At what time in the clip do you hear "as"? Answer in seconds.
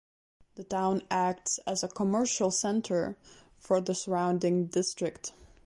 1.67-1.83